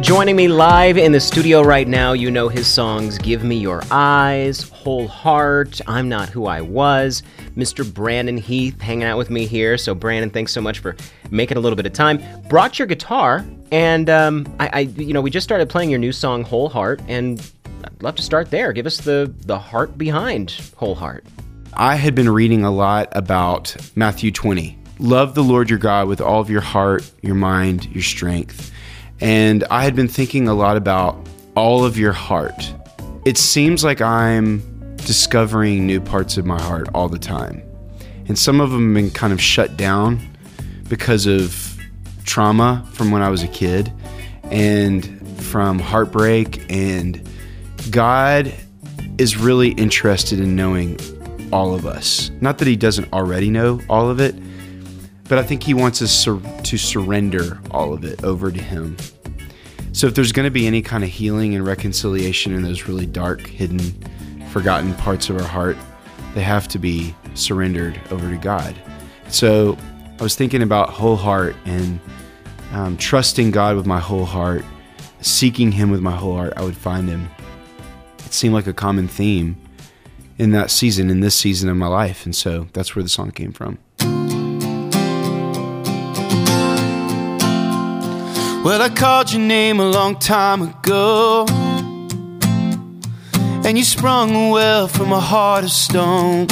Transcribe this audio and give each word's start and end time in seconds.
Joining 0.00 0.36
me 0.36 0.46
live 0.46 0.96
in 0.96 1.10
the 1.10 1.18
studio 1.18 1.60
right 1.60 1.86
now, 1.86 2.12
you 2.12 2.30
know 2.30 2.48
his 2.48 2.68
songs 2.68 3.18
Give 3.18 3.42
Me 3.42 3.56
Your 3.56 3.82
Eyes, 3.90 4.62
Whole 4.68 5.08
Heart, 5.08 5.80
I'm 5.88 6.08
Not 6.08 6.28
Who 6.28 6.46
I 6.46 6.60
Was, 6.60 7.24
Mr. 7.56 7.92
Brandon 7.92 8.36
Heath 8.36 8.80
hanging 8.80 9.02
out 9.02 9.18
with 9.18 9.28
me 9.28 9.44
here. 9.44 9.76
So, 9.76 9.96
Brandon, 9.96 10.30
thanks 10.30 10.52
so 10.52 10.60
much 10.60 10.78
for 10.78 10.96
making 11.32 11.56
a 11.56 11.60
little 11.60 11.74
bit 11.74 11.84
of 11.84 11.92
time. 11.92 12.22
Brought 12.48 12.78
your 12.78 12.86
guitar, 12.86 13.44
and 13.72 14.08
um, 14.08 14.46
I, 14.60 14.70
I, 14.72 14.80
you 14.80 15.12
know, 15.12 15.20
we 15.20 15.30
just 15.30 15.42
started 15.42 15.68
playing 15.68 15.90
your 15.90 15.98
new 15.98 16.12
song 16.12 16.44
Whole 16.44 16.68
Heart, 16.68 17.02
and 17.08 17.40
I'd 17.82 18.00
love 18.00 18.14
to 18.16 18.22
start 18.22 18.52
there. 18.52 18.72
Give 18.72 18.86
us 18.86 18.98
the 18.98 19.34
the 19.46 19.58
heart 19.58 19.98
behind 19.98 20.72
Whole 20.76 20.94
Heart. 20.94 21.26
I 21.74 21.96
had 21.96 22.14
been 22.14 22.30
reading 22.30 22.64
a 22.64 22.70
lot 22.70 23.08
about 23.12 23.76
Matthew 23.96 24.30
20. 24.30 24.78
Love 25.00 25.34
the 25.34 25.42
Lord 25.42 25.68
your 25.68 25.78
God 25.80 26.06
with 26.06 26.20
all 26.20 26.40
of 26.40 26.48
your 26.48 26.60
heart, 26.60 27.10
your 27.20 27.34
mind, 27.34 27.86
your 27.86 28.02
strength. 28.02 28.72
And 29.20 29.64
I 29.70 29.84
had 29.84 29.96
been 29.96 30.08
thinking 30.08 30.48
a 30.48 30.54
lot 30.54 30.76
about 30.76 31.26
all 31.56 31.84
of 31.84 31.98
your 31.98 32.12
heart. 32.12 32.72
It 33.24 33.36
seems 33.36 33.82
like 33.82 34.00
I'm 34.00 34.96
discovering 34.96 35.86
new 35.86 36.00
parts 36.00 36.36
of 36.36 36.46
my 36.46 36.60
heart 36.60 36.88
all 36.94 37.08
the 37.08 37.18
time. 37.18 37.62
And 38.28 38.38
some 38.38 38.60
of 38.60 38.70
them 38.70 38.94
have 38.94 39.02
been 39.02 39.10
kind 39.10 39.32
of 39.32 39.40
shut 39.40 39.76
down 39.76 40.20
because 40.88 41.26
of 41.26 41.76
trauma 42.24 42.86
from 42.92 43.10
when 43.10 43.22
I 43.22 43.30
was 43.30 43.42
a 43.42 43.48
kid 43.48 43.92
and 44.44 45.40
from 45.40 45.78
heartbreak. 45.78 46.70
And 46.70 47.28
God 47.90 48.52
is 49.16 49.36
really 49.36 49.70
interested 49.70 50.38
in 50.38 50.54
knowing 50.54 50.98
all 51.52 51.74
of 51.74 51.86
us. 51.86 52.30
Not 52.40 52.58
that 52.58 52.68
He 52.68 52.76
doesn't 52.76 53.12
already 53.12 53.50
know 53.50 53.80
all 53.88 54.10
of 54.10 54.20
it, 54.20 54.34
but 55.28 55.38
I 55.38 55.42
think 55.42 55.62
He 55.62 55.74
wants 55.74 56.02
us 56.02 56.10
sur- 56.10 56.40
to 56.62 56.78
surrender 56.78 57.60
all 57.70 57.92
of 57.92 58.04
it 58.04 58.24
over 58.24 58.50
to 58.50 58.62
Him. 58.62 58.96
So 59.92 60.06
if 60.06 60.14
there's 60.14 60.32
going 60.32 60.44
to 60.44 60.50
be 60.50 60.66
any 60.66 60.82
kind 60.82 61.02
of 61.02 61.10
healing 61.10 61.54
and 61.54 61.66
reconciliation 61.66 62.54
in 62.54 62.62
those 62.62 62.86
really 62.86 63.06
dark, 63.06 63.46
hidden, 63.46 63.80
forgotten 64.50 64.94
parts 64.94 65.28
of 65.28 65.36
our 65.36 65.46
heart, 65.46 65.76
they 66.34 66.42
have 66.42 66.68
to 66.68 66.78
be 66.78 67.14
surrendered 67.34 68.00
over 68.10 68.30
to 68.30 68.36
God. 68.36 68.74
So 69.28 69.76
I 70.18 70.22
was 70.22 70.34
thinking 70.34 70.62
about 70.62 70.90
whole 70.90 71.16
heart 71.16 71.56
and 71.64 72.00
um, 72.72 72.96
trusting 72.96 73.50
God 73.50 73.76
with 73.76 73.86
my 73.86 73.98
whole 73.98 74.24
heart, 74.24 74.64
seeking 75.20 75.72
Him 75.72 75.90
with 75.90 76.00
my 76.00 76.14
whole 76.14 76.36
heart, 76.36 76.52
I 76.56 76.62
would 76.62 76.76
find 76.76 77.08
Him. 77.08 77.28
It 78.24 78.32
seemed 78.32 78.54
like 78.54 78.66
a 78.66 78.72
common 78.72 79.08
theme 79.08 79.56
in 80.36 80.52
that 80.52 80.70
season, 80.70 81.10
in 81.10 81.20
this 81.20 81.34
season 81.34 81.68
of 81.68 81.76
my 81.76 81.88
life. 81.88 82.24
And 82.24 82.36
so 82.36 82.68
that's 82.72 82.94
where 82.94 83.02
the 83.02 83.08
song 83.08 83.30
came 83.30 83.52
from. 83.52 83.78
Well, 88.68 88.82
I 88.82 88.90
called 88.90 89.32
your 89.32 89.40
name 89.40 89.80
a 89.80 89.88
long 89.88 90.18
time 90.18 90.60
ago. 90.60 91.46
And 93.64 93.78
you 93.78 93.82
sprung 93.82 94.34
a 94.36 94.50
well 94.50 94.86
from 94.88 95.10
a 95.10 95.20
heart 95.20 95.64
of 95.64 95.70
stone. 95.70 96.46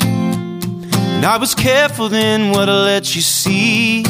And 0.00 1.24
I 1.24 1.36
was 1.36 1.52
careful 1.52 2.08
then 2.08 2.52
what 2.52 2.68
I 2.68 2.80
let 2.84 3.16
you 3.16 3.22
see. 3.22 4.04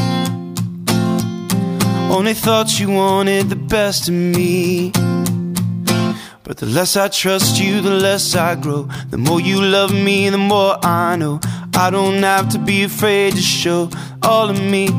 Only 2.11 2.35
thought 2.35 2.79
you 2.79 2.91
wanted 2.91 3.49
the 3.49 3.57
best 3.57 4.09
of 4.09 4.15
me. 4.15 4.91
But 6.43 6.59
the 6.59 6.67
less 6.67 6.99
I 6.99 7.09
trust 7.09 7.59
you, 7.59 7.81
the 7.81 7.95
less 7.95 8.37
I 8.37 8.57
grow. 8.57 8.91
The 9.09 9.17
more 9.17 9.41
you 9.41 9.63
love 9.63 9.91
me, 9.91 10.29
the 10.29 10.37
more 10.37 10.77
I 10.85 11.17
know. 11.17 11.41
I 11.73 11.89
don't 11.89 12.23
have 12.23 12.51
to 12.51 12.59
be 12.59 12.85
afraid 12.85 13.33
to 13.33 13.41
show 13.41 13.89
all 14.23 14.51
of 14.51 14.61
me 14.63 14.91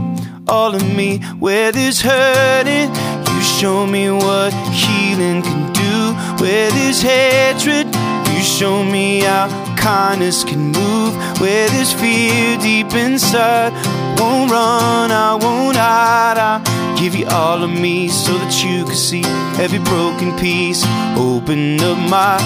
all 0.49 0.73
of 0.73 0.95
me 0.95 1.19
where 1.39 1.71
there's 1.71 2.01
hurting. 2.01 2.89
You 3.33 3.41
show 3.41 3.85
me 3.85 4.09
what 4.11 4.53
healing 4.71 5.41
can 5.41 5.73
do. 5.73 6.43
Where 6.43 6.69
there's 6.71 7.01
hatred, 7.01 7.87
you 8.33 8.41
show 8.41 8.83
me 8.83 9.21
how 9.21 9.47
kindness 9.77 10.43
can 10.43 10.71
move. 10.71 11.15
Where 11.41 11.67
there's 11.69 11.93
fear 11.93 12.57
deep 12.59 12.93
inside, 12.93 13.73
I 13.73 14.15
won't 14.19 14.51
run, 14.51 15.11
I 15.11 15.35
won't 15.35 15.77
hide. 15.77 16.37
I 16.37 16.95
give 16.99 17.15
you 17.15 17.27
all 17.27 17.63
of 17.63 17.69
me 17.69 18.07
so 18.07 18.33
that 18.37 18.63
you 18.63 18.85
can 18.85 18.95
see 18.95 19.23
every 19.61 19.79
broken 19.79 20.37
piece. 20.37 20.83
Open 21.17 21.79
up 21.81 21.97
my 22.09 22.39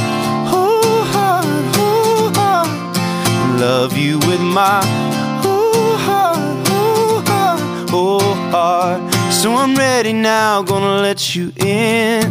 whole 0.50 1.04
heart, 1.14 1.46
whole 1.76 2.30
heart. 2.34 3.60
Love 3.60 3.98
you 3.98 4.20
with 4.20 4.42
my 4.42 4.82
whole 7.92 8.36
heart. 8.54 9.02
So 9.34 9.54
I'm 9.54 9.76
ready 9.76 10.14
now, 10.14 10.64
gonna 10.64 11.02
let 11.02 11.36
you 11.36 11.52
in. 11.58 12.24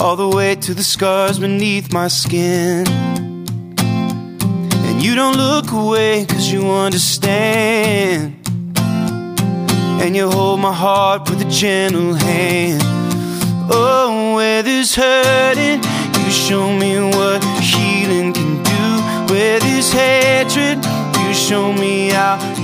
All 0.00 0.16
the 0.16 0.30
way 0.36 0.54
to 0.66 0.72
the 0.72 0.82
scars 0.82 1.38
beneath 1.38 1.92
my 1.92 2.08
skin. 2.08 2.86
And 4.86 4.96
you 5.04 5.14
don't 5.14 5.36
look 5.36 5.70
away, 5.70 6.24
cause 6.24 6.50
you 6.50 6.62
understand. 6.86 8.36
And 10.02 10.16
you 10.16 10.30
hold 10.30 10.60
my 10.60 10.72
heart 10.84 11.28
with 11.28 11.46
a 11.48 11.50
gentle 11.50 12.14
hand. 12.14 12.82
Oh, 13.70 14.34
where 14.36 14.62
there's 14.62 14.94
hurting, 14.94 15.80
you 16.24 16.30
show 16.46 16.64
me 16.82 16.92
what 17.16 17.44
healing 17.72 18.32
can 18.32 18.52
do. 18.72 18.84
Where 19.32 19.60
there's 19.60 19.92
hatred, 19.92 20.78
you 21.22 21.34
show 21.34 21.72
me 21.72 21.91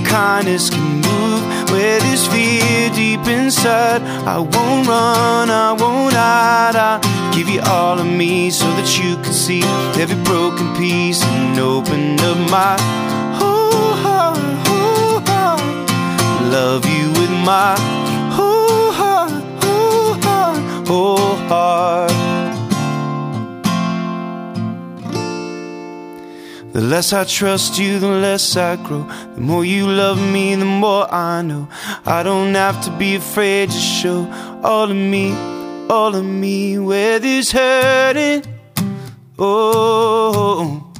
kindness 0.09 0.69
can 0.69 1.01
move. 1.07 1.41
Where 1.71 1.99
there's 1.99 2.25
fear 2.27 2.89
deep 2.89 3.25
inside, 3.27 4.01
I 4.35 4.39
won't 4.39 4.87
run, 4.87 5.49
I 5.49 5.71
won't 5.73 6.13
hide. 6.13 6.75
I 6.75 6.93
give 7.35 7.47
you 7.47 7.61
all 7.61 7.99
of 7.99 8.07
me 8.07 8.49
so 8.49 8.65
that 8.77 8.89
you 8.99 9.15
can 9.23 9.33
see 9.33 9.61
every 10.01 10.21
broken 10.23 10.75
piece 10.75 11.21
and 11.23 11.59
open 11.59 12.19
up 12.19 12.39
my 12.49 12.75
heart, 13.37 13.58
less 26.99 27.13
I 27.13 27.23
trust 27.23 27.79
you, 27.79 27.97
the 27.97 28.09
less 28.09 28.57
I 28.57 28.75
grow. 28.75 29.03
The 29.35 29.39
more 29.39 29.63
you 29.63 29.87
love 29.87 30.19
me, 30.19 30.55
the 30.55 30.65
more 30.65 31.07
I 31.09 31.41
know. 31.41 31.69
I 32.05 32.23
don't 32.23 32.53
have 32.55 32.83
to 32.83 32.91
be 32.97 33.15
afraid 33.15 33.71
to 33.71 33.77
show 33.77 34.29
all 34.65 34.91
of 34.91 34.97
me, 34.97 35.31
all 35.89 36.13
of 36.13 36.25
me, 36.25 36.77
where 36.77 37.17
there's 37.19 37.53
hurting. 37.53 38.43
Oh, 39.37 40.91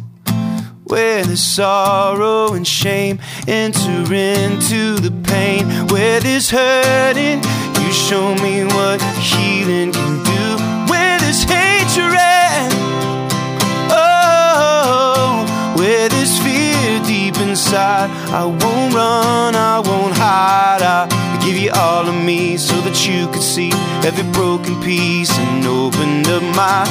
where 0.86 1.26
there's 1.26 1.44
sorrow 1.44 2.54
and 2.54 2.66
shame, 2.66 3.20
enter 3.46 4.14
into 4.14 4.96
the 5.06 5.12
pain. 5.30 5.68
Where 5.88 6.22
there's 6.22 6.50
hurting, 6.50 7.44
you 7.84 7.92
show 7.92 8.36
me 8.36 8.64
what 8.64 9.02
healing 9.02 9.92
can 9.92 10.24
do. 10.24 10.29
I 17.68 18.46
won't 18.46 18.94
run, 18.94 19.56
I 19.56 19.80
won't 19.80 20.16
hide. 20.16 20.82
I 20.82 21.08
give 21.44 21.58
you 21.58 21.72
all 21.72 22.08
of 22.08 22.16
me 22.16 22.58
so 22.58 22.80
that 22.82 23.06
you 23.06 23.28
can 23.28 23.42
see 23.42 23.72
every 24.06 24.24
broken 24.32 24.82
piece 24.82 25.32
and 25.38 25.66
open 25.66 26.26
up 26.28 26.44
my 26.56 26.86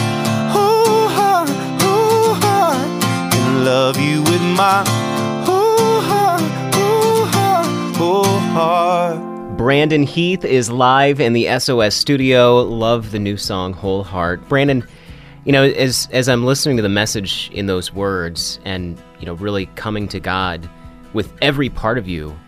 whole 0.53 1.09
heart, 1.09 1.49
whole 1.83 2.35
heart, 2.35 2.77
and 3.35 3.65
love 3.65 3.99
you 3.99 4.23
with 4.23 4.43
my 4.43 4.85
whole 5.45 6.01
heart, 6.03 6.43
whole 6.75 7.25
heart, 7.27 7.97
whole 7.97 8.39
heart. 8.53 9.57
Brandon 9.57 10.05
Heath 10.05 10.45
is 10.45 10.71
live 10.71 11.19
in 11.19 11.33
the 11.33 11.59
SOS 11.59 11.95
studio. 11.95 12.63
Love 12.63 13.11
the 13.11 13.19
new 13.19 13.37
song 13.37 13.73
Whole 13.73 14.05
Heart. 14.05 14.49
Brandon, 14.49 14.87
you 15.49 15.53
know, 15.53 15.65
as 15.65 16.11
as 16.13 16.29
I'm 16.29 16.45
listening 16.45 16.77
to 16.77 16.83
the 16.83 16.91
message 16.91 17.51
in 17.55 17.65
those 17.65 17.91
words 17.91 18.61
and, 18.67 19.01
you 19.19 19.25
know, 19.25 19.33
really 19.33 19.65
coming 19.77 20.07
to 20.09 20.21
God 20.21 20.69
with 21.15 21.33
every 21.41 21.71
part 21.71 21.97
of 21.97 22.07
you, 22.07 22.39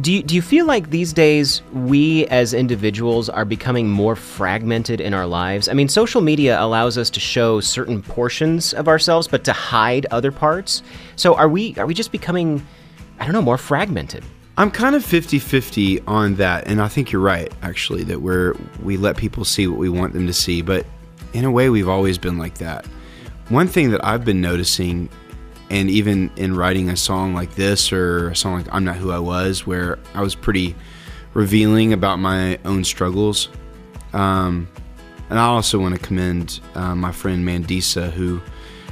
do 0.00 0.12
you, 0.12 0.20
do 0.24 0.34
you 0.34 0.42
feel 0.42 0.66
like 0.66 0.90
these 0.90 1.12
days 1.12 1.62
we 1.72 2.26
as 2.26 2.54
individuals 2.54 3.28
are 3.28 3.44
becoming 3.44 3.88
more 3.88 4.16
fragmented 4.16 5.00
in 5.00 5.14
our 5.14 5.28
lives? 5.28 5.68
I 5.68 5.74
mean, 5.74 5.88
social 5.88 6.22
media 6.22 6.60
allows 6.60 6.98
us 6.98 7.08
to 7.10 7.20
show 7.20 7.60
certain 7.60 8.02
portions 8.02 8.74
of 8.74 8.88
ourselves 8.88 9.28
but 9.28 9.44
to 9.44 9.52
hide 9.52 10.06
other 10.10 10.32
parts. 10.32 10.82
So 11.14 11.36
are 11.36 11.48
we 11.48 11.76
are 11.76 11.86
we 11.86 11.94
just 11.94 12.10
becoming 12.10 12.66
I 13.20 13.26
don't 13.26 13.32
know, 13.32 13.42
more 13.42 13.58
fragmented? 13.58 14.24
I'm 14.58 14.72
kind 14.72 14.96
of 14.96 15.04
50-50 15.04 16.02
on 16.08 16.34
that, 16.34 16.66
and 16.66 16.82
I 16.82 16.88
think 16.88 17.12
you're 17.12 17.22
right, 17.22 17.50
actually, 17.62 18.02
that 18.04 18.22
we're 18.22 18.56
we 18.82 18.96
let 18.96 19.16
people 19.16 19.44
see 19.44 19.68
what 19.68 19.78
we 19.78 19.88
want 19.88 20.14
them 20.14 20.26
to 20.26 20.32
see, 20.32 20.62
but 20.62 20.84
in 21.32 21.44
a 21.44 21.50
way 21.50 21.70
we've 21.70 21.88
always 21.88 22.18
been 22.18 22.38
like 22.38 22.58
that. 22.58 22.86
One 23.48 23.66
thing 23.66 23.90
that 23.90 24.04
I've 24.04 24.24
been 24.24 24.40
noticing 24.40 25.08
and 25.70 25.88
even 25.88 26.30
in 26.36 26.54
writing 26.54 26.90
a 26.90 26.96
song 26.96 27.34
like 27.34 27.54
this 27.54 27.92
or 27.92 28.28
a 28.28 28.36
song 28.36 28.56
like 28.56 28.72
I'm 28.72 28.84
Not 28.84 28.96
Who 28.96 29.10
I 29.10 29.18
Was, 29.18 29.66
where 29.66 29.98
I 30.14 30.20
was 30.20 30.34
pretty 30.34 30.76
revealing 31.32 31.94
about 31.94 32.18
my 32.18 32.58
own 32.66 32.84
struggles. 32.84 33.48
Um, 34.12 34.68
and 35.30 35.38
I 35.38 35.44
also 35.44 35.78
want 35.78 35.94
to 35.94 36.00
commend 36.00 36.60
uh, 36.74 36.94
my 36.94 37.10
friend 37.10 37.46
Mandisa, 37.46 38.10
who 38.10 38.42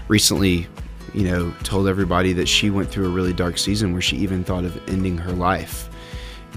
recently, 0.08 0.66
you 1.12 1.25
know, 1.25 1.52
told 1.64 1.87
everybody 1.87 2.32
that 2.32 2.48
she 2.48 2.70
went 2.70 2.90
through 2.90 3.06
a 3.06 3.10
really 3.10 3.34
dark 3.34 3.58
season 3.58 3.92
where 3.92 4.00
she 4.00 4.16
even 4.16 4.42
thought 4.42 4.64
of 4.64 4.88
ending 4.88 5.19
her 5.19 5.32
life. 5.32 5.90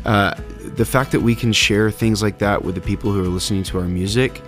Uh, 0.06 0.33
the 0.62 0.85
fact 0.85 1.12
that 1.12 1.19
we 1.19 1.35
can 1.35 1.51
share 1.51 1.91
things 1.91 2.21
like 2.21 2.38
that 2.38 2.63
with 2.63 2.75
the 2.75 2.81
people 2.81 3.12
who 3.12 3.21
are 3.21 3.27
listening 3.27 3.63
to 3.63 3.77
our 3.77 3.85
music 3.85 4.41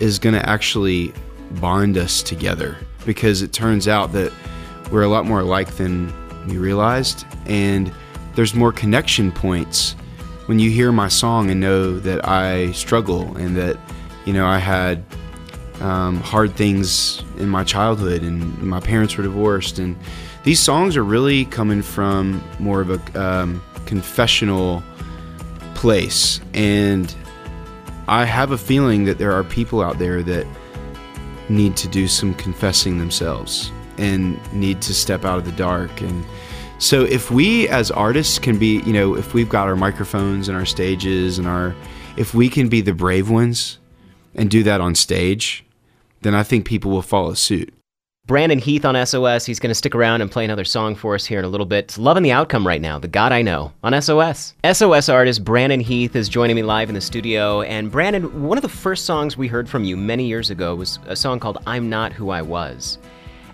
is 0.00 0.18
going 0.18 0.34
to 0.34 0.48
actually 0.48 1.12
bond 1.52 1.96
us 1.96 2.22
together 2.22 2.76
because 3.04 3.42
it 3.42 3.52
turns 3.52 3.88
out 3.88 4.12
that 4.12 4.32
we're 4.90 5.02
a 5.02 5.08
lot 5.08 5.26
more 5.26 5.40
alike 5.40 5.76
than 5.76 6.12
we 6.46 6.58
realized. 6.58 7.24
And 7.46 7.92
there's 8.34 8.54
more 8.54 8.72
connection 8.72 9.32
points 9.32 9.92
when 10.46 10.58
you 10.58 10.70
hear 10.70 10.92
my 10.92 11.08
song 11.08 11.50
and 11.50 11.60
know 11.60 11.98
that 11.98 12.28
I 12.28 12.72
struggle 12.72 13.36
and 13.36 13.56
that, 13.56 13.76
you 14.24 14.32
know, 14.32 14.46
I 14.46 14.58
had 14.58 15.02
um, 15.80 16.20
hard 16.20 16.54
things 16.54 17.22
in 17.38 17.48
my 17.48 17.64
childhood 17.64 18.22
and 18.22 18.62
my 18.62 18.80
parents 18.80 19.16
were 19.16 19.22
divorced. 19.22 19.78
And 19.78 19.96
these 20.44 20.60
songs 20.60 20.96
are 20.96 21.04
really 21.04 21.44
coming 21.46 21.82
from 21.82 22.42
more 22.58 22.80
of 22.80 22.90
a 22.90 23.20
um, 23.20 23.62
confessional 23.86 24.82
place. 25.74 26.40
And 26.54 27.14
I 28.08 28.24
have 28.24 28.52
a 28.52 28.58
feeling 28.58 29.04
that 29.04 29.18
there 29.18 29.32
are 29.32 29.44
people 29.44 29.82
out 29.82 29.98
there 29.98 30.22
that 30.22 30.46
need 31.48 31.76
to 31.76 31.88
do 31.88 32.08
some 32.08 32.34
confessing 32.34 32.98
themselves 32.98 33.70
and 33.98 34.40
need 34.52 34.80
to 34.82 34.94
step 34.94 35.24
out 35.24 35.38
of 35.38 35.44
the 35.44 35.52
dark. 35.52 36.00
And 36.00 36.24
so 36.78 37.04
if 37.04 37.30
we 37.30 37.68
as 37.68 37.90
artists 37.90 38.38
can 38.38 38.58
be 38.58 38.80
you 38.80 38.92
know 38.92 39.14
if 39.14 39.32
we've 39.32 39.48
got 39.48 39.66
our 39.66 39.76
microphones 39.76 40.48
and 40.48 40.56
our 40.56 40.66
stages 40.66 41.38
and 41.38 41.48
our 41.48 41.74
if 42.16 42.34
we 42.34 42.48
can 42.48 42.68
be 42.68 42.80
the 42.80 42.92
brave 42.92 43.30
ones 43.30 43.78
and 44.34 44.50
do 44.50 44.62
that 44.62 44.80
on 44.80 44.94
stage 44.94 45.64
then 46.20 46.34
i 46.34 46.42
think 46.42 46.66
people 46.66 46.90
will 46.90 47.02
follow 47.02 47.32
suit 47.32 47.72
Brandon 48.26 48.58
Heath 48.58 48.84
on 48.84 49.06
SOS. 49.06 49.46
He's 49.46 49.60
going 49.60 49.70
to 49.70 49.74
stick 49.74 49.94
around 49.94 50.20
and 50.20 50.28
play 50.28 50.44
another 50.44 50.64
song 50.64 50.96
for 50.96 51.14
us 51.14 51.24
here 51.24 51.38
in 51.38 51.44
a 51.44 51.48
little 51.48 51.64
bit. 51.64 51.96
Love 51.96 52.20
& 52.22 52.22
The 52.24 52.32
Outcome 52.32 52.66
right 52.66 52.80
now. 52.80 52.98
The 52.98 53.06
God 53.06 53.30
I 53.30 53.40
Know 53.40 53.72
on 53.84 54.02
SOS. 54.02 54.52
SOS 54.72 55.08
artist 55.08 55.44
Brandon 55.44 55.78
Heath 55.78 56.16
is 56.16 56.28
joining 56.28 56.56
me 56.56 56.64
live 56.64 56.88
in 56.88 56.96
the 56.96 57.00
studio. 57.00 57.62
And 57.62 57.88
Brandon, 57.88 58.42
one 58.42 58.58
of 58.58 58.62
the 58.62 58.68
first 58.68 59.06
songs 59.06 59.36
we 59.36 59.46
heard 59.46 59.68
from 59.68 59.84
you 59.84 59.96
many 59.96 60.26
years 60.26 60.50
ago 60.50 60.74
was 60.74 60.98
a 61.06 61.14
song 61.14 61.38
called 61.38 61.58
I'm 61.68 61.88
Not 61.88 62.12
Who 62.12 62.30
I 62.30 62.42
Was. 62.42 62.98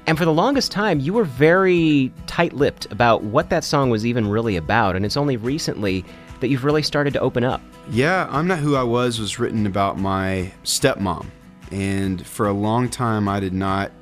And 0.06 0.16
for 0.16 0.24
the 0.24 0.32
longest 0.32 0.72
time, 0.72 1.00
you 1.00 1.12
were 1.12 1.24
very 1.24 2.10
tight 2.26 2.54
lipped 2.54 2.90
about 2.90 3.22
what 3.24 3.50
that 3.50 3.64
song 3.64 3.90
was 3.90 4.06
even 4.06 4.26
really 4.26 4.56
about. 4.56 4.96
And 4.96 5.04
it's 5.04 5.18
only 5.18 5.36
recently 5.36 6.02
that 6.40 6.48
you've 6.48 6.64
really 6.64 6.82
started 6.82 7.12
to 7.12 7.20
open 7.20 7.44
up. 7.44 7.60
Yeah, 7.90 8.26
I'm 8.30 8.46
Not 8.46 8.60
Who 8.60 8.74
I 8.74 8.84
Was 8.84 9.20
was 9.20 9.38
written 9.38 9.66
about 9.66 9.98
my 9.98 10.50
stepmom. 10.64 11.26
And 11.70 12.26
for 12.26 12.48
a 12.48 12.52
long 12.54 12.88
time, 12.88 13.28
I 13.28 13.38
did 13.38 13.52
not 13.52 13.92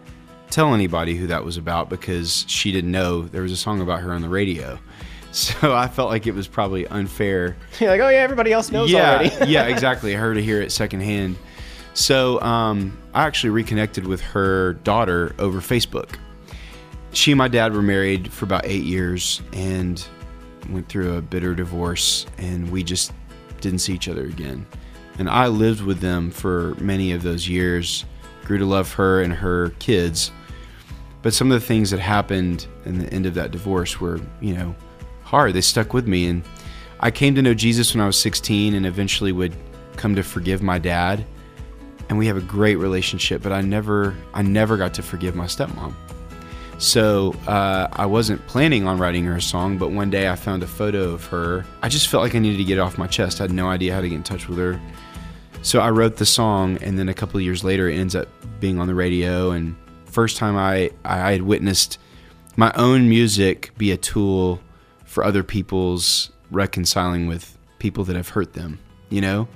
tell 0.50 0.74
anybody 0.74 1.16
who 1.16 1.28
that 1.28 1.44
was 1.44 1.56
about 1.56 1.88
because 1.88 2.44
she 2.48 2.72
didn't 2.72 2.90
know 2.90 3.22
there 3.22 3.42
was 3.42 3.52
a 3.52 3.56
song 3.56 3.80
about 3.80 4.00
her 4.00 4.12
on 4.12 4.22
the 4.22 4.28
radio. 4.28 4.78
So 5.32 5.76
I 5.76 5.86
felt 5.86 6.10
like 6.10 6.26
it 6.26 6.34
was 6.34 6.48
probably 6.48 6.88
unfair. 6.88 7.56
You're 7.78 7.90
like, 7.90 8.00
oh 8.00 8.08
yeah, 8.08 8.18
everybody 8.18 8.52
else 8.52 8.72
knows 8.72 8.90
yeah, 8.90 9.12
already. 9.12 9.30
yeah, 9.52 9.66
exactly. 9.66 10.12
Her 10.12 10.34
to 10.34 10.42
hear 10.42 10.60
it 10.60 10.72
secondhand. 10.72 11.36
So 11.94 12.40
um, 12.40 12.98
I 13.14 13.28
actually 13.28 13.50
reconnected 13.50 14.08
with 14.08 14.20
her 14.22 14.72
daughter 14.72 15.36
over 15.38 15.60
Facebook. 15.60 16.16
She 17.12 17.30
and 17.30 17.38
my 17.38 17.46
dad 17.46 17.72
were 17.74 17.80
married 17.80 18.32
for 18.32 18.44
about 18.44 18.64
eight 18.64 18.82
years 18.82 19.40
and 19.52 20.04
went 20.68 20.88
through 20.88 21.16
a 21.16 21.22
bitter 21.22 21.54
divorce, 21.54 22.26
and 22.38 22.68
we 22.72 22.82
just 22.82 23.12
didn't 23.60 23.78
see 23.78 23.92
each 23.92 24.08
other 24.08 24.24
again. 24.24 24.66
And 25.20 25.30
I 25.30 25.46
lived 25.46 25.82
with 25.82 26.00
them 26.00 26.32
for 26.32 26.74
many 26.80 27.12
of 27.12 27.22
those 27.22 27.48
years, 27.48 28.04
grew 28.44 28.58
to 28.58 28.66
love 28.66 28.92
her 28.94 29.22
and 29.22 29.32
her 29.32 29.70
kids 29.78 30.32
but 31.22 31.34
some 31.34 31.52
of 31.52 31.60
the 31.60 31.66
things 31.66 31.90
that 31.90 32.00
happened 32.00 32.66
in 32.84 32.98
the 32.98 33.12
end 33.12 33.26
of 33.26 33.34
that 33.34 33.50
divorce 33.50 34.00
were, 34.00 34.20
you 34.40 34.54
know, 34.54 34.74
hard. 35.22 35.52
They 35.52 35.60
stuck 35.60 35.92
with 35.92 36.06
me. 36.06 36.26
And 36.26 36.42
I 37.00 37.10
came 37.10 37.34
to 37.34 37.42
know 37.42 37.54
Jesus 37.54 37.94
when 37.94 38.00
I 38.00 38.06
was 38.06 38.20
16 38.20 38.74
and 38.74 38.86
eventually 38.86 39.32
would 39.32 39.54
come 39.96 40.14
to 40.16 40.22
forgive 40.22 40.62
my 40.62 40.78
dad. 40.78 41.24
And 42.08 42.18
we 42.18 42.26
have 42.26 42.36
a 42.36 42.42
great 42.42 42.76
relationship, 42.76 43.42
but 43.42 43.52
I 43.52 43.60
never, 43.60 44.16
I 44.34 44.42
never 44.42 44.76
got 44.76 44.94
to 44.94 45.02
forgive 45.02 45.36
my 45.36 45.44
stepmom. 45.44 45.94
So 46.78 47.34
uh, 47.46 47.88
I 47.92 48.06
wasn't 48.06 48.44
planning 48.46 48.86
on 48.86 48.98
writing 48.98 49.24
her 49.26 49.36
a 49.36 49.42
song, 49.42 49.76
but 49.76 49.92
one 49.92 50.08
day 50.08 50.30
I 50.30 50.34
found 50.34 50.62
a 50.62 50.66
photo 50.66 51.10
of 51.10 51.24
her. 51.26 51.64
I 51.82 51.90
just 51.90 52.08
felt 52.08 52.22
like 52.22 52.34
I 52.34 52.38
needed 52.38 52.56
to 52.56 52.64
get 52.64 52.78
it 52.78 52.80
off 52.80 52.96
my 52.96 53.06
chest. 53.06 53.40
I 53.40 53.44
had 53.44 53.52
no 53.52 53.68
idea 53.68 53.94
how 53.94 54.00
to 54.00 54.08
get 54.08 54.16
in 54.16 54.22
touch 54.22 54.48
with 54.48 54.56
her. 54.58 54.80
So 55.62 55.80
I 55.80 55.90
wrote 55.90 56.16
the 56.16 56.24
song, 56.24 56.78
and 56.82 56.98
then 56.98 57.10
a 57.10 57.14
couple 57.14 57.36
of 57.36 57.44
years 57.44 57.62
later, 57.62 57.90
it 57.90 57.96
ends 57.96 58.16
up 58.16 58.28
being 58.60 58.78
on 58.78 58.86
the 58.86 58.94
radio 58.94 59.50
and 59.50 59.76
first 60.10 60.36
time 60.36 60.56
I, 60.56 60.90
I 61.04 61.32
had 61.32 61.42
witnessed 61.42 61.98
my 62.56 62.72
own 62.74 63.08
music 63.08 63.72
be 63.78 63.90
a 63.90 63.96
tool 63.96 64.60
for 65.04 65.24
other 65.24 65.42
people's 65.42 66.30
reconciling 66.50 67.26
with 67.26 67.56
people 67.78 68.04
that 68.04 68.16
have 68.16 68.30
hurt 68.30 68.52
them, 68.52 68.78
you 69.08 69.20
know? 69.20 69.48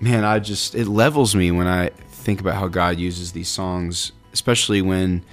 Man, 0.00 0.24
I 0.24 0.38
just, 0.38 0.74
it 0.74 0.86
levels 0.86 1.34
me 1.34 1.50
when 1.50 1.66
I 1.66 1.90
think 2.10 2.40
about 2.40 2.54
how 2.54 2.68
God 2.68 2.98
uses 2.98 3.32
these 3.32 3.48
songs, 3.48 4.12
especially 4.32 4.82
when, 4.82 5.24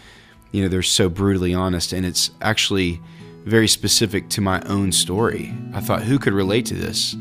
you 0.52 0.62
know, 0.64 0.70
they're 0.70 0.84
so 0.84 1.10
brutally 1.10 1.54
honest 1.54 1.94
and 1.94 2.06
it's 2.06 2.32
actually 2.42 3.02
very 3.46 3.68
specific 3.68 4.30
to 4.30 4.42
my 4.42 4.62
own 4.62 4.92
story. 4.92 5.54
I 5.74 5.82
thought, 5.82 6.04
who 6.04 6.18
could 6.18 6.34
relate 6.34 6.66
to 6.68 6.74
this? 6.74 7.16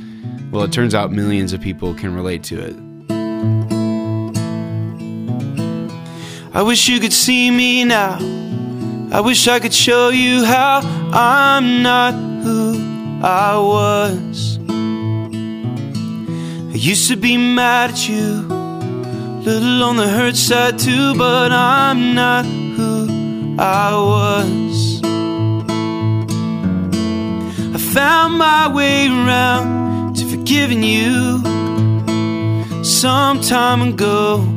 Well, 0.50 0.64
it 0.64 0.72
turns 0.72 0.94
out 0.94 1.12
millions 1.12 1.52
of 1.52 1.60
people 1.60 1.94
can 1.94 2.14
relate 2.14 2.42
to 2.44 2.60
it. 2.60 3.93
I 6.56 6.62
wish 6.62 6.88
you 6.88 7.00
could 7.00 7.12
see 7.12 7.50
me 7.50 7.82
now. 7.82 8.16
I 9.10 9.20
wish 9.20 9.48
I 9.48 9.58
could 9.58 9.74
show 9.74 10.10
you 10.10 10.44
how 10.44 10.82
I'm 11.12 11.82
not 11.82 12.14
who 12.14 13.20
I 13.24 13.56
was. 13.58 14.60
I 16.72 16.76
used 16.76 17.08
to 17.08 17.16
be 17.16 17.36
mad 17.36 17.90
at 17.90 18.08
you, 18.08 18.46
little 19.42 19.82
on 19.82 19.96
the 19.96 20.06
hurt 20.06 20.36
side 20.36 20.78
too, 20.78 21.16
but 21.16 21.50
I'm 21.50 22.14
not 22.14 22.44
who 22.44 23.56
I 23.58 23.92
was. 23.96 25.02
I 27.74 27.78
found 27.78 28.38
my 28.38 28.72
way 28.72 29.08
around 29.08 30.14
to 30.18 30.24
forgiving 30.26 30.84
you 30.84 31.42
some 32.84 33.40
time 33.40 33.82
ago 33.82 34.53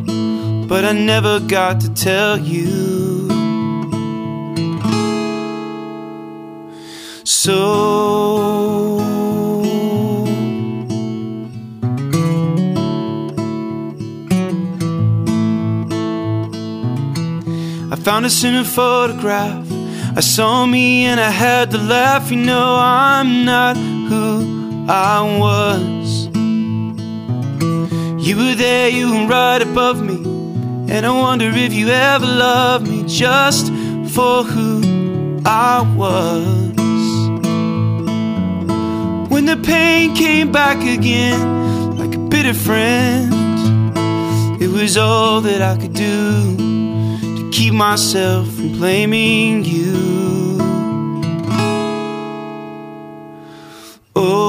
but 0.67 0.83
I 0.83 0.91
never 0.91 1.39
got 1.39 1.79
to 1.81 1.93
tell 1.93 2.38
you. 2.38 3.29
So. 7.24 8.97
I 17.89 17.95
found 17.95 18.25
us 18.25 18.43
in 18.43 18.55
a 18.55 18.65
photograph. 18.65 19.65
I 20.17 20.19
saw 20.19 20.65
me 20.65 21.05
and 21.05 21.19
I 21.19 21.29
had 21.29 21.71
to 21.71 21.77
laugh. 21.77 22.29
You 22.31 22.38
know, 22.38 22.75
I'm 22.77 23.45
not 23.45 23.77
who 23.77 24.86
I 24.89 25.38
was. 25.39 26.27
You 28.27 28.36
were 28.36 28.55
there, 28.55 28.89
you 28.89 29.09
were 29.12 29.27
right 29.27 29.62
above 29.62 30.01
me. 30.01 30.16
And 30.89 31.06
I 31.06 31.12
wonder 31.12 31.50
if 31.53 31.74
you 31.74 31.89
ever 31.89 32.25
loved 32.25 32.88
me 32.88 33.03
just 33.06 33.67
for 34.15 34.44
who 34.44 35.41
I 35.46 35.82
was. 35.96 36.48
When 39.29 39.46
the 39.46 39.58
pain 39.58 40.15
came 40.15 40.51
back 40.51 40.77
again, 40.86 41.98
like 41.98 42.15
a 42.15 42.20
bitter 42.20 42.53
friend, 42.53 43.34
it 44.62 44.70
was 44.70 44.98
all 44.98 45.41
that 45.41 45.62
I 45.62 45.75
could 45.77 45.94
do 45.94 46.58
to 46.58 47.50
keep 47.51 47.74
myself 47.74 48.48
from 48.48 48.72
blaming 48.72 49.65
you. 49.65 50.58
Oh. 54.15 54.47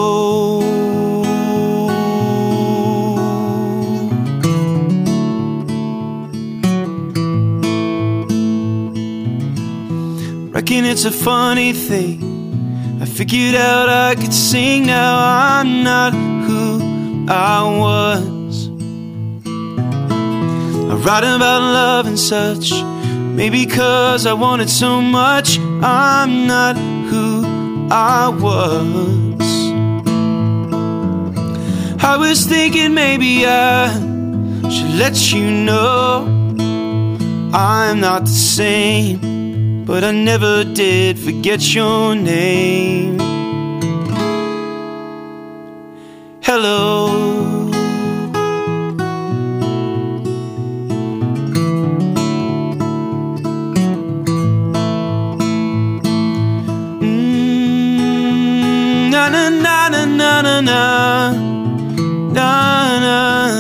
Reckon 10.59 10.85
it's 10.87 11.05
a 11.05 11.13
funny 11.13 11.73
thing. 11.73 12.99
I 13.01 13.05
figured 13.05 13.55
out 13.55 13.89
I 13.89 14.17
could 14.17 14.35
sing, 14.35 14.87
now 14.87 15.17
I'm 15.17 15.85
not 15.85 16.13
who 16.13 17.27
I 17.29 17.63
was. 17.79 18.69
I 20.91 20.95
write 20.97 21.23
about 21.23 21.61
love 21.61 22.07
and 22.09 22.19
such, 22.19 22.73
maybe 23.37 23.67
because 23.67 24.27
I 24.27 24.33
wanted 24.33 24.69
so 24.69 25.01
much. 25.01 25.61
I'm 25.61 26.49
not 26.49 26.77
who 26.77 27.89
I 27.89 28.29
was. 28.29 29.41
I 32.03 32.17
was 32.17 32.47
thinking 32.47 32.95
maybe 32.95 33.47
I 33.47 33.93
should 34.69 34.95
let 34.99 35.33
you 35.33 35.49
know 35.53 36.25
I'm 37.55 38.01
not 38.01 38.23
the 38.23 38.39
same, 38.59 39.21
but 39.89 40.05
I 40.05 40.13
never 40.13 40.65
did 40.65 41.19
forget 41.19 41.75
your 41.75 42.15
name. 42.15 43.17
Hello. 46.43 47.09
Mm, 57.39 59.11
na 59.11 59.29
na 59.29 59.49
na 59.49 59.89
na 59.89 60.05
na 60.15 60.43
na 60.43 60.81
na 62.37 62.51
na 63.05 63.19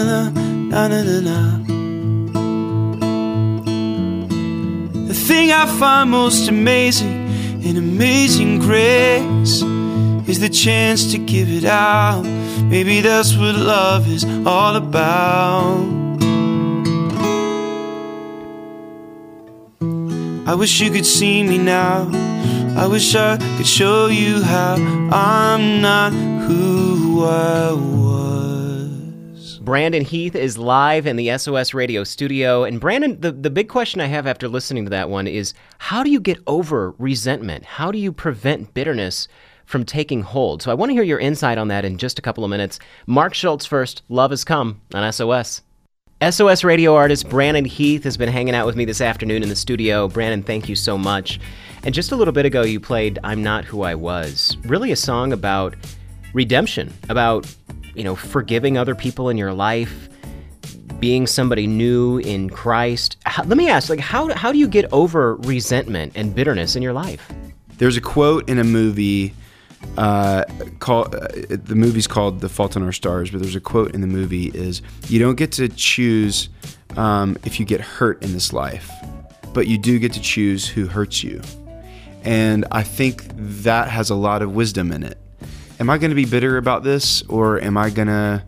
na 0.08 0.88
na 0.88 0.88
na 0.88 1.20
na 1.20 1.57
find 5.68 6.10
most 6.10 6.48
amazing 6.48 7.28
in 7.62 7.76
amazing 7.76 8.58
grace 8.58 9.62
is 10.28 10.40
the 10.40 10.48
chance 10.48 11.12
to 11.12 11.18
give 11.18 11.48
it 11.50 11.64
out. 11.64 12.22
Maybe 12.64 13.00
that's 13.00 13.36
what 13.36 13.54
love 13.54 14.08
is 14.08 14.24
all 14.46 14.76
about. 14.76 15.98
I 20.46 20.54
wish 20.54 20.80
you 20.80 20.90
could 20.90 21.06
see 21.06 21.42
me 21.42 21.58
now. 21.58 22.08
I 22.76 22.86
wish 22.86 23.14
I 23.14 23.36
could 23.56 23.66
show 23.66 24.06
you 24.06 24.42
how 24.42 24.76
I'm 25.12 25.82
not 25.82 26.12
who 26.12 27.24
I 27.24 27.72
was. 27.72 28.37
Brandon 29.68 30.02
Heath 30.02 30.34
is 30.34 30.56
live 30.56 31.06
in 31.06 31.16
the 31.16 31.36
SOS 31.36 31.74
radio 31.74 32.02
studio. 32.02 32.64
And 32.64 32.80
Brandon, 32.80 33.20
the, 33.20 33.32
the 33.32 33.50
big 33.50 33.68
question 33.68 34.00
I 34.00 34.06
have 34.06 34.26
after 34.26 34.48
listening 34.48 34.84
to 34.84 34.90
that 34.92 35.10
one 35.10 35.26
is 35.26 35.52
how 35.76 36.02
do 36.02 36.08
you 36.08 36.20
get 36.20 36.38
over 36.46 36.94
resentment? 36.96 37.66
How 37.66 37.92
do 37.92 37.98
you 37.98 38.10
prevent 38.10 38.72
bitterness 38.72 39.28
from 39.66 39.84
taking 39.84 40.22
hold? 40.22 40.62
So 40.62 40.70
I 40.70 40.74
want 40.74 40.88
to 40.88 40.94
hear 40.94 41.02
your 41.02 41.18
insight 41.18 41.58
on 41.58 41.68
that 41.68 41.84
in 41.84 41.98
just 41.98 42.18
a 42.18 42.22
couple 42.22 42.44
of 42.44 42.48
minutes. 42.48 42.78
Mark 43.06 43.34
Schultz 43.34 43.66
first. 43.66 44.00
Love 44.08 44.30
has 44.30 44.42
come 44.42 44.80
on 44.94 45.12
SOS. 45.12 45.60
SOS 46.26 46.64
radio 46.64 46.94
artist 46.94 47.28
Brandon 47.28 47.66
Heath 47.66 48.04
has 48.04 48.16
been 48.16 48.30
hanging 48.30 48.54
out 48.54 48.64
with 48.64 48.74
me 48.74 48.86
this 48.86 49.02
afternoon 49.02 49.42
in 49.42 49.50
the 49.50 49.54
studio. 49.54 50.08
Brandon, 50.08 50.42
thank 50.42 50.70
you 50.70 50.76
so 50.76 50.96
much. 50.96 51.40
And 51.82 51.94
just 51.94 52.10
a 52.10 52.16
little 52.16 52.32
bit 52.32 52.46
ago, 52.46 52.62
you 52.62 52.80
played 52.80 53.18
I'm 53.22 53.42
Not 53.42 53.66
Who 53.66 53.82
I 53.82 53.96
Was. 53.96 54.56
Really 54.64 54.92
a 54.92 54.96
song 54.96 55.30
about 55.30 55.76
redemption, 56.32 56.94
about, 57.10 57.54
you 57.98 58.04
know, 58.04 58.14
forgiving 58.14 58.78
other 58.78 58.94
people 58.94 59.28
in 59.28 59.36
your 59.36 59.52
life, 59.52 60.08
being 61.00 61.26
somebody 61.26 61.66
new 61.66 62.18
in 62.18 62.48
Christ. 62.48 63.16
How, 63.26 63.42
let 63.42 63.58
me 63.58 63.68
ask, 63.68 63.90
like, 63.90 64.00
how, 64.00 64.32
how 64.34 64.52
do 64.52 64.58
you 64.58 64.68
get 64.68 64.90
over 64.92 65.34
resentment 65.36 66.12
and 66.14 66.34
bitterness 66.34 66.76
in 66.76 66.82
your 66.82 66.92
life? 66.92 67.30
There's 67.78 67.96
a 67.96 68.00
quote 68.00 68.48
in 68.48 68.58
a 68.58 68.64
movie 68.64 69.34
uh, 69.96 70.44
called 70.78 71.14
uh, 71.14 71.28
the 71.48 71.74
movie's 71.74 72.06
called 72.06 72.40
The 72.40 72.48
Fault 72.48 72.76
in 72.76 72.82
Our 72.82 72.92
Stars, 72.92 73.30
but 73.30 73.40
there's 73.40 73.56
a 73.56 73.60
quote 73.60 73.94
in 73.94 74.00
the 74.00 74.06
movie 74.06 74.46
is 74.46 74.82
you 75.08 75.18
don't 75.18 75.36
get 75.36 75.52
to 75.52 75.68
choose 75.68 76.48
um, 76.96 77.36
if 77.44 77.60
you 77.60 77.66
get 77.66 77.80
hurt 77.80 78.22
in 78.22 78.32
this 78.32 78.52
life, 78.52 78.90
but 79.52 79.66
you 79.66 79.78
do 79.78 79.98
get 79.98 80.12
to 80.14 80.20
choose 80.20 80.66
who 80.66 80.86
hurts 80.86 81.22
you. 81.22 81.40
And 82.24 82.64
I 82.72 82.82
think 82.82 83.24
that 83.36 83.88
has 83.88 84.10
a 84.10 84.16
lot 84.16 84.42
of 84.42 84.52
wisdom 84.52 84.90
in 84.92 85.02
it. 85.04 85.18
Am 85.80 85.88
I 85.88 85.98
going 85.98 86.10
to 86.10 86.16
be 86.16 86.24
bitter 86.24 86.56
about 86.56 86.82
this 86.82 87.22
or 87.22 87.62
am 87.62 87.76
I 87.76 87.90
going 87.90 88.08
to 88.08 88.42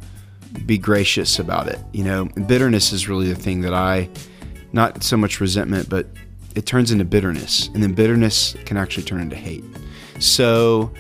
be 0.66 0.78
gracious 0.78 1.38
about 1.38 1.68
it? 1.68 1.78
You 1.92 2.02
know, 2.02 2.24
bitterness 2.24 2.92
is 2.92 3.08
really 3.08 3.28
the 3.28 3.40
thing 3.40 3.60
that 3.60 3.72
I, 3.72 4.08
not 4.72 5.04
so 5.04 5.16
much 5.16 5.40
resentment, 5.40 5.88
but 5.88 6.08
it 6.56 6.66
turns 6.66 6.90
into 6.90 7.04
bitterness. 7.04 7.68
And 7.68 7.84
then 7.84 7.94
bitterness 7.94 8.56
can 8.64 8.76
actually 8.76 9.04
turn 9.04 9.20
into 9.20 9.36
hate. 9.36 9.62
So 10.18 10.92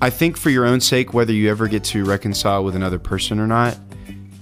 I 0.00 0.08
think 0.08 0.38
for 0.38 0.48
your 0.48 0.64
own 0.64 0.80
sake, 0.80 1.12
whether 1.12 1.32
you 1.32 1.50
ever 1.50 1.68
get 1.68 1.84
to 1.84 2.06
reconcile 2.06 2.64
with 2.64 2.74
another 2.74 2.98
person 2.98 3.38
or 3.38 3.46
not, 3.46 3.78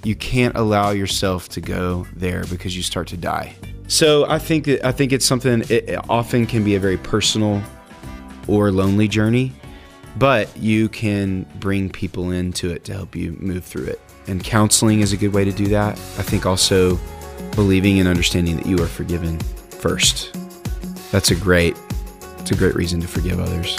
you 0.05 0.15
can't 0.15 0.57
allow 0.57 0.91
yourself 0.91 1.49
to 1.51 1.61
go 1.61 2.07
there 2.15 2.45
because 2.45 2.77
you 2.77 2.83
start 2.85 3.09
to 3.09 3.17
die. 3.17 3.57
So 3.89 4.25
I 4.29 4.39
think 4.39 4.69
I 4.69 4.93
think 4.93 5.13
it's 5.13 5.27
something. 5.27 5.65
It 5.69 5.99
often 6.09 6.47
can 6.47 6.63
be 6.63 6.77
a 6.77 6.81
very 6.81 6.97
personal 6.97 7.61
or 8.47 8.71
lonely 8.71 9.09
journey, 9.09 9.53
but 10.19 10.57
you 10.57 10.89
can 10.89 11.45
bring 11.61 11.91
people 11.91 12.31
into 12.31 12.71
it 12.71 12.85
to 12.85 12.93
help 12.93 13.15
you 13.15 13.33
move 13.39 13.65
through 13.65 13.87
it. 13.87 14.01
And 14.27 14.43
counseling 14.43 15.01
is 15.01 15.13
a 15.13 15.17
good 15.17 15.33
way 15.33 15.45
to 15.45 15.53
do 15.53 15.67
that. 15.69 15.93
I 15.93 16.23
think 16.23 16.45
also 16.45 16.99
believing 17.55 17.99
and 17.99 18.09
understanding 18.09 18.57
that 18.57 18.67
you 18.67 18.83
are 18.83 18.87
forgiven 18.87 19.39
first. 19.71 20.37
That's 21.11 21.31
a 21.31 21.37
great. 21.37 21.77
It's 22.39 22.51
a 22.51 22.57
great 22.57 22.75
reason 22.75 23.01
to 23.01 23.09
forgive 23.09 23.41
others. 23.41 23.77